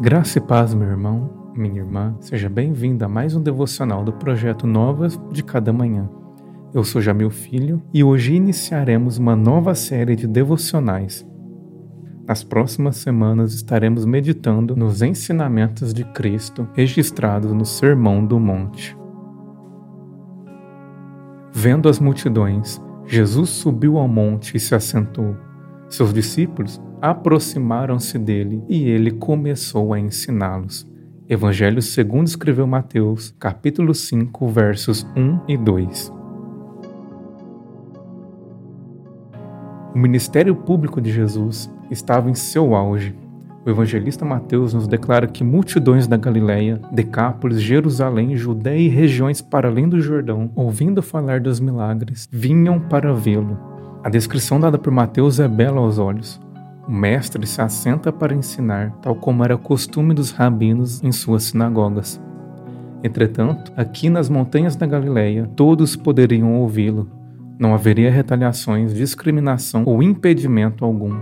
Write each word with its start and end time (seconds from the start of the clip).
Graça 0.00 0.38
e 0.38 0.40
paz, 0.40 0.74
meu 0.74 0.88
irmão, 0.88 1.52
minha 1.54 1.78
irmã, 1.78 2.16
seja 2.18 2.48
bem-vindo 2.48 3.04
a 3.04 3.08
mais 3.08 3.36
um 3.36 3.40
devocional 3.40 4.02
do 4.02 4.12
projeto 4.12 4.66
Novas 4.66 5.16
de 5.30 5.40
Cada 5.40 5.72
Manhã. 5.72 6.10
Eu 6.74 6.82
sou 6.82 7.00
Jamil 7.00 7.30
Filho 7.30 7.80
e 7.94 8.02
hoje 8.02 8.34
iniciaremos 8.34 9.18
uma 9.18 9.36
nova 9.36 9.72
série 9.72 10.16
de 10.16 10.26
devocionais. 10.26 11.24
Nas 12.26 12.42
próximas 12.42 12.96
semanas 12.96 13.54
estaremos 13.54 14.04
meditando 14.04 14.74
nos 14.74 15.00
ensinamentos 15.00 15.94
de 15.94 16.02
Cristo 16.06 16.66
registrados 16.74 17.52
no 17.52 17.64
Sermão 17.64 18.26
do 18.26 18.40
Monte. 18.40 18.98
Vendo 21.52 21.88
as 21.88 22.00
multidões, 22.00 22.82
Jesus 23.06 23.48
subiu 23.50 23.96
ao 23.96 24.08
monte 24.08 24.56
e 24.56 24.60
se 24.60 24.74
assentou. 24.74 25.36
Seus 25.88 26.12
discípulos 26.12 26.82
aproximaram-se 27.00 28.18
dele 28.18 28.62
e 28.68 28.88
ele 28.88 29.10
começou 29.10 29.92
a 29.92 30.00
ensiná-los. 30.00 30.90
Evangelho 31.28 31.80
segundo 31.80 32.26
escreveu 32.26 32.66
Mateus, 32.66 33.34
capítulo 33.38 33.94
5, 33.94 34.48
versos 34.48 35.06
1 35.16 35.40
e 35.48 35.56
2. 35.56 36.12
O 39.94 39.98
ministério 39.98 40.54
público 40.54 41.00
de 41.00 41.10
Jesus 41.12 41.72
estava 41.90 42.28
em 42.28 42.34
seu 42.34 42.74
auge. 42.74 43.14
O 43.64 43.70
evangelista 43.70 44.24
Mateus 44.24 44.74
nos 44.74 44.86
declara 44.86 45.26
que 45.26 45.42
multidões 45.42 46.06
da 46.06 46.18
Galiléia, 46.18 46.78
Decápolis, 46.92 47.62
Jerusalém, 47.62 48.36
Judéia 48.36 48.78
e 48.78 48.88
regiões 48.88 49.40
para 49.40 49.68
além 49.68 49.88
do 49.88 50.00
Jordão, 50.00 50.50
ouvindo 50.54 51.00
falar 51.00 51.40
dos 51.40 51.60
milagres, 51.60 52.28
vinham 52.30 52.78
para 52.78 53.14
vê-lo. 53.14 53.56
A 54.02 54.10
descrição 54.10 54.60
dada 54.60 54.76
por 54.76 54.92
Mateus 54.92 55.40
é 55.40 55.48
bela 55.48 55.80
aos 55.80 55.98
olhos. 55.98 56.43
O 56.86 56.92
mestre 56.92 57.46
se 57.46 57.62
assenta 57.62 58.12
para 58.12 58.34
ensinar, 58.34 58.90
tal 59.00 59.14
como 59.14 59.42
era 59.42 59.56
costume 59.56 60.12
dos 60.12 60.30
rabinos 60.30 61.02
em 61.02 61.10
suas 61.10 61.44
sinagogas. 61.44 62.20
Entretanto, 63.02 63.72
aqui 63.74 64.10
nas 64.10 64.28
montanhas 64.28 64.76
da 64.76 64.86
Galileia, 64.86 65.50
todos 65.56 65.96
poderiam 65.96 66.54
ouvi-lo. 66.60 67.10
Não 67.58 67.74
haveria 67.74 68.10
retaliações, 68.10 68.94
discriminação 68.94 69.84
ou 69.86 70.02
impedimento 70.02 70.84
algum. 70.84 71.14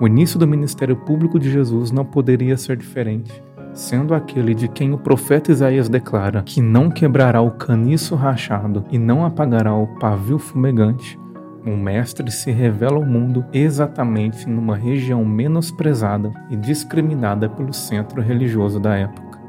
O 0.00 0.06
início 0.06 0.38
do 0.38 0.46
ministério 0.46 0.96
público 0.96 1.38
de 1.38 1.50
Jesus 1.50 1.90
não 1.90 2.04
poderia 2.04 2.56
ser 2.56 2.76
diferente, 2.76 3.42
sendo 3.72 4.14
aquele 4.14 4.54
de 4.54 4.68
quem 4.68 4.92
o 4.92 4.98
profeta 4.98 5.50
Isaías 5.50 5.88
declara 5.88 6.42
que 6.42 6.60
não 6.60 6.90
quebrará 6.90 7.40
o 7.40 7.52
caniço 7.52 8.14
rachado 8.14 8.84
e 8.90 8.98
não 8.98 9.24
apagará 9.24 9.74
o 9.74 9.86
pavio 9.98 10.38
fumegante, 10.38 11.18
o 11.66 11.76
Mestre 11.76 12.30
se 12.30 12.52
revela 12.52 12.96
ao 12.96 13.04
mundo 13.04 13.44
exatamente 13.52 14.48
numa 14.48 14.76
região 14.76 15.24
menosprezada 15.24 16.32
e 16.48 16.56
discriminada 16.56 17.48
pelo 17.48 17.72
centro 17.72 18.22
religioso 18.22 18.78
da 18.78 18.94
época. 18.94 19.40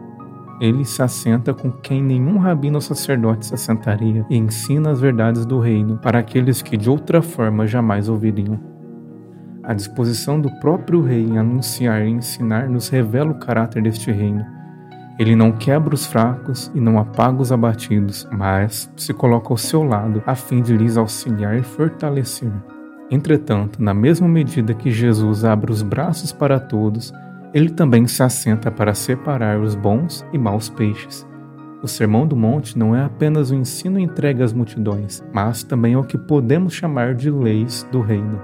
Ele 0.60 0.84
se 0.84 1.04
assenta 1.04 1.54
com 1.54 1.72
quem 1.72 2.02
nenhum 2.02 2.40
rabino 2.40 2.76
ou 2.76 2.82
sacerdote 2.82 3.46
se 3.46 3.54
assentaria 3.54 4.26
e 4.30 4.36
ensina 4.36 4.90
as 4.90 5.00
verdades 5.00 5.46
do 5.46 5.60
reino 5.60 5.98
para 5.98 6.18
aqueles 6.18 6.64
que 6.64 6.76
de 6.76 6.90
outra 6.90 7.22
forma 7.22 7.68
jamais 7.68 8.10
ouviriam. 8.10 8.60
A 9.64 9.74
disposição 9.74 10.42
do 10.42 10.50
próprio 10.60 11.04
rei 11.04 11.24
em 11.24 11.38
anunciar 11.38 12.02
e 12.02 12.10
ensinar 12.10 12.68
nos 12.68 12.90
revela 12.90 13.32
o 13.32 13.40
caráter 13.40 13.84
deste 13.84 14.12
reino 14.12 14.57
ele 15.20 15.36
não 15.36 15.52
quebra 15.52 15.96
os 15.96 16.06
fracos 16.06 16.72
e 16.76 16.80
não 16.80 17.00
apaga 17.00 17.42
os 17.42 17.52
abatidos, 17.52 18.28
mas 18.32 18.92
se 18.96 19.14
coloca 19.14 19.52
ao 19.52 19.58
seu 19.58 19.84
lado 19.84 20.22
a 20.26 20.36
fim 20.36 20.62
de 20.62 20.78
lhes 20.78 20.98
auxiliar 20.98 21.58
e 21.58 21.64
fortalecer. 21.64 22.52
Entretanto, 23.10 23.82
na 23.82 23.94
mesma 23.94 24.28
medida 24.28 24.74
que 24.74 24.92
Jesus 24.92 25.44
abre 25.44 25.72
os 25.72 25.82
braços 25.82 26.32
para 26.32 26.60
todos, 26.60 27.14
ele 27.54 27.70
também 27.70 28.06
se 28.06 28.22
assenta 28.22 28.70
para 28.70 28.94
separar 28.94 29.60
os 29.60 29.74
bons 29.74 30.26
e 30.34 30.38
maus 30.38 30.70
peixes. 30.70 31.26
O 31.82 31.88
Sermão 31.88 32.28
do 32.28 32.36
Monte 32.36 32.78
não 32.78 32.96
é 32.96 33.04
apenas 33.04 33.50
o 33.50 33.56
ensino 33.56 34.00
entregue 34.00 34.44
às 34.44 34.52
multidões, 34.52 35.24
mas 35.32 35.64
também 35.64 35.94
é 35.94 35.98
o 35.98 36.04
que 36.04 36.18
podemos 36.18 36.74
chamar 36.74 37.16
de 37.16 37.30
leis 37.30 37.88
do 37.92 38.02
reino. 38.02 38.42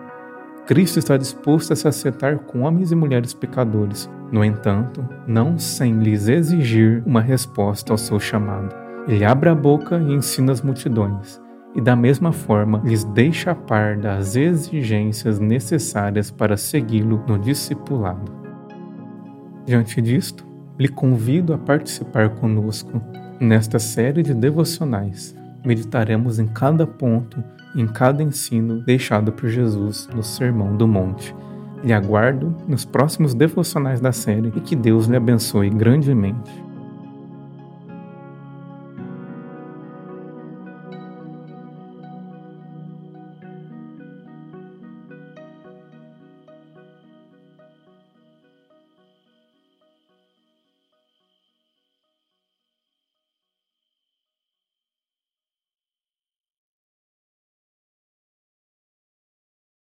Cristo 0.65 0.97
está 0.97 1.17
disposto 1.17 1.73
a 1.73 1.75
se 1.75 1.87
acertar 1.87 2.39
com 2.39 2.61
homens 2.61 2.91
e 2.91 2.95
mulheres 2.95 3.33
pecadores, 3.33 4.09
no 4.31 4.45
entanto, 4.45 5.05
não 5.27 5.59
sem 5.59 5.99
lhes 5.99 6.29
exigir 6.29 7.03
uma 7.05 7.19
resposta 7.19 7.91
ao 7.91 7.97
seu 7.97 8.17
chamado. 8.17 8.73
Ele 9.05 9.25
abre 9.25 9.49
a 9.49 9.55
boca 9.55 9.97
e 9.97 10.13
ensina 10.13 10.53
as 10.53 10.61
multidões, 10.61 11.41
e 11.75 11.81
da 11.81 11.97
mesma 11.97 12.31
forma 12.31 12.81
lhes 12.85 13.03
deixa 13.03 13.51
a 13.51 13.55
par 13.55 13.97
das 13.97 14.37
exigências 14.37 15.37
necessárias 15.37 16.31
para 16.31 16.55
segui-lo 16.55 17.21
no 17.27 17.37
discipulado. 17.37 18.31
Diante 19.65 20.01
disto, 20.01 20.45
lhe 20.79 20.87
convido 20.87 21.53
a 21.53 21.57
participar 21.57 22.29
conosco 22.29 23.01
nesta 23.37 23.79
série 23.79 24.23
de 24.23 24.33
devocionais. 24.33 25.35
Meditaremos 25.65 26.39
em 26.39 26.47
cada 26.47 26.85
ponto 26.85 27.43
em 27.75 27.87
cada 27.87 28.21
ensino 28.21 28.81
deixado 28.81 29.31
por 29.31 29.49
Jesus 29.49 30.07
no 30.13 30.23
Sermão 30.23 30.75
do 30.75 30.87
Monte. 30.87 31.35
Lhe 31.83 31.91
aguardo 31.91 32.55
nos 32.67 32.85
próximos 32.85 33.33
devocionais 33.33 33.99
da 33.99 34.11
série 34.11 34.51
e 34.55 34.61
que 34.61 34.75
Deus 34.75 35.07
lhe 35.07 35.17
abençoe 35.17 35.69
grandemente. 35.69 36.51